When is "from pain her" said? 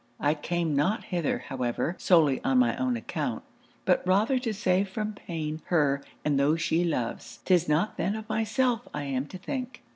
4.89-6.01